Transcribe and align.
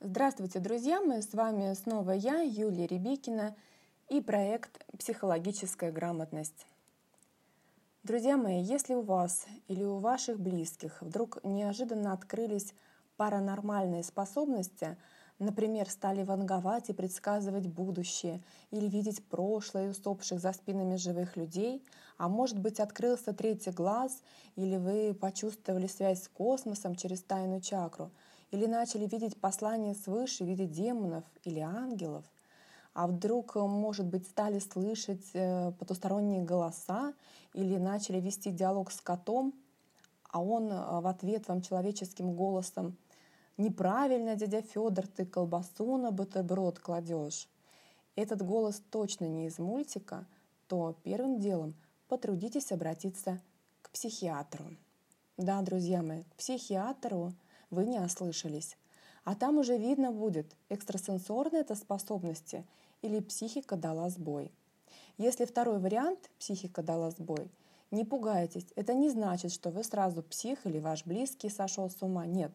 Здравствуйте, 0.00 0.60
друзья! 0.60 1.00
Мы 1.00 1.22
с 1.22 1.34
вами 1.34 1.74
снова 1.74 2.12
я, 2.12 2.40
Юлия 2.40 2.86
Рябикина, 2.86 3.56
и 4.08 4.20
проект 4.20 4.86
«Психологическая 4.96 5.90
грамотность». 5.90 6.68
Друзья 8.04 8.36
мои, 8.36 8.62
если 8.62 8.94
у 8.94 9.00
вас 9.00 9.44
или 9.66 9.82
у 9.82 9.98
ваших 9.98 10.38
близких 10.38 11.02
вдруг 11.02 11.42
неожиданно 11.42 12.12
открылись 12.12 12.74
паранормальные 13.16 14.04
способности, 14.04 14.96
например, 15.40 15.90
стали 15.90 16.22
ванговать 16.22 16.90
и 16.90 16.92
предсказывать 16.92 17.66
будущее, 17.66 18.40
или 18.70 18.86
видеть 18.88 19.24
прошлое 19.24 19.90
усопших 19.90 20.38
за 20.38 20.52
спинами 20.52 20.94
живых 20.94 21.36
людей, 21.36 21.84
а 22.18 22.28
может 22.28 22.60
быть 22.60 22.78
открылся 22.78 23.32
третий 23.32 23.72
глаз, 23.72 24.22
или 24.54 24.76
вы 24.76 25.12
почувствовали 25.12 25.88
связь 25.88 26.22
с 26.22 26.28
космосом 26.28 26.94
через 26.94 27.20
тайную 27.20 27.60
чакру— 27.60 28.12
или 28.50 28.66
начали 28.66 29.06
видеть 29.06 29.40
послания 29.40 29.94
свыше 29.94 30.44
в 30.44 30.46
виде 30.46 30.66
демонов 30.66 31.24
или 31.44 31.60
ангелов, 31.60 32.24
а 32.94 33.06
вдруг, 33.06 33.56
э, 33.56 33.60
может 33.60 34.06
быть, 34.06 34.26
стали 34.26 34.58
слышать 34.58 35.26
э, 35.34 35.72
потусторонние 35.72 36.42
голоса 36.42 37.14
или 37.52 37.76
начали 37.76 38.20
вести 38.20 38.50
диалог 38.50 38.90
с 38.90 39.00
котом, 39.00 39.54
а 40.30 40.42
он 40.42 40.70
э, 40.72 41.00
в 41.00 41.06
ответ 41.06 41.48
вам 41.48 41.60
человеческим 41.60 42.34
голосом 42.34 42.96
«Неправильно, 43.56 44.36
дядя 44.36 44.62
Федор, 44.62 45.06
ты 45.06 45.26
колбасу 45.26 45.96
на 45.96 46.10
бутерброд 46.10 46.78
кладешь». 46.78 47.48
Этот 48.16 48.42
голос 48.42 48.82
точно 48.90 49.26
не 49.26 49.46
из 49.46 49.58
мультика, 49.58 50.26
то 50.66 50.96
первым 51.04 51.38
делом 51.38 51.74
потрудитесь 52.08 52.72
обратиться 52.72 53.40
к 53.82 53.90
психиатру. 53.90 54.64
Да, 55.36 55.62
друзья 55.62 56.02
мои, 56.02 56.22
к 56.24 56.34
психиатру– 56.34 57.32
вы 57.70 57.84
не 57.86 57.98
ослышались. 57.98 58.76
А 59.24 59.34
там 59.34 59.58
уже 59.58 59.76
видно 59.76 60.10
будет, 60.10 60.56
экстрасенсорные 60.68 61.60
это 61.60 61.74
способности 61.74 62.64
или 63.02 63.20
психика 63.20 63.76
дала 63.76 64.08
сбой. 64.10 64.50
Если 65.18 65.44
второй 65.44 65.78
вариант– 65.78 66.30
психика 66.38 66.82
дала 66.82 67.10
сбой, 67.10 67.50
не 67.90 68.04
пугайтесь, 68.04 68.66
это 68.76 68.94
не 68.94 69.10
значит, 69.10 69.52
что 69.52 69.70
вы 69.70 69.82
сразу 69.82 70.22
псих 70.22 70.66
или 70.66 70.78
ваш 70.78 71.04
близкий 71.04 71.48
сошел 71.48 71.90
с 71.90 72.02
ума. 72.02 72.26
Нет. 72.26 72.52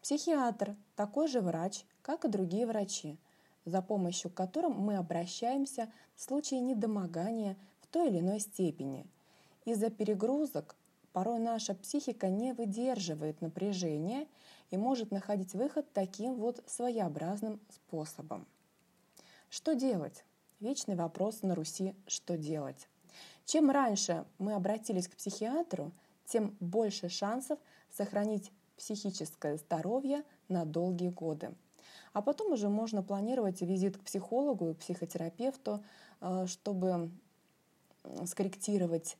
Психиатр– 0.00 0.76
такой 0.96 1.28
же 1.28 1.40
врач, 1.40 1.84
как 2.02 2.24
и 2.24 2.28
другие 2.28 2.66
врачи, 2.66 3.18
за 3.64 3.82
помощью 3.82 4.30
к 4.30 4.34
которым 4.34 4.72
мы 4.72 4.96
обращаемся 4.96 5.92
в 6.16 6.22
случае 6.22 6.60
недомогания 6.60 7.56
в 7.80 7.86
той 7.88 8.08
или 8.08 8.20
иной 8.20 8.40
степени. 8.40 9.06
Из-за 9.64 9.90
перегрузок 9.90 10.74
Порой 11.12 11.40
наша 11.40 11.74
психика 11.74 12.28
не 12.28 12.52
выдерживает 12.52 13.40
напряжения 13.40 14.28
и 14.70 14.76
может 14.76 15.10
находить 15.10 15.54
выход 15.54 15.92
таким 15.92 16.36
вот 16.36 16.62
своеобразным 16.66 17.60
способом. 17.68 18.46
Что 19.48 19.74
делать? 19.74 20.24
Вечный 20.60 20.94
вопрос 20.94 21.42
на 21.42 21.54
Руси 21.54 21.96
«что 22.06 22.36
делать?». 22.36 22.88
Чем 23.44 23.70
раньше 23.70 24.24
мы 24.38 24.54
обратились 24.54 25.08
к 25.08 25.16
психиатру, 25.16 25.90
тем 26.26 26.56
больше 26.60 27.08
шансов 27.08 27.58
сохранить 27.90 28.52
психическое 28.76 29.56
здоровье 29.56 30.22
на 30.48 30.64
долгие 30.64 31.08
годы. 31.08 31.54
А 32.12 32.22
потом 32.22 32.52
уже 32.52 32.68
можно 32.68 33.02
планировать 33.02 33.60
визит 33.62 33.96
к 33.96 34.04
психологу 34.04 34.70
и 34.70 34.74
психотерапевту, 34.74 35.82
э, 36.20 36.46
чтобы 36.46 37.10
скорректировать 38.26 39.16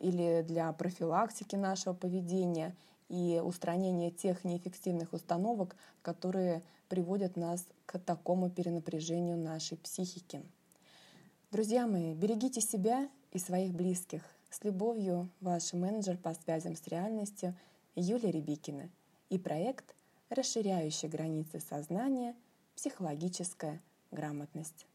или 0.00 0.44
для 0.46 0.72
профилактики 0.72 1.56
нашего 1.56 1.94
поведения 1.94 2.74
и 3.08 3.40
устранения 3.42 4.10
тех 4.10 4.44
неэффективных 4.44 5.12
установок, 5.12 5.76
которые 6.02 6.62
приводят 6.88 7.36
нас 7.36 7.66
к 7.86 7.98
такому 7.98 8.50
перенапряжению 8.50 9.38
нашей 9.38 9.76
психики. 9.78 10.42
Друзья 11.50 11.86
мои, 11.86 12.14
берегите 12.14 12.60
себя 12.60 13.08
и 13.32 13.38
своих 13.38 13.72
близких. 13.72 14.22
С 14.50 14.64
любовью, 14.64 15.28
ваш 15.40 15.72
менеджер 15.72 16.16
по 16.16 16.34
связям 16.34 16.76
с 16.76 16.86
реальностью 16.86 17.54
Юлия 17.94 18.30
Рябикина 18.30 18.88
и 19.28 19.38
проект, 19.38 19.94
расширяющий 20.30 21.08
границы 21.08 21.60
сознания 21.60 22.34
«Психологическая 22.74 23.80
грамотность». 24.10 24.86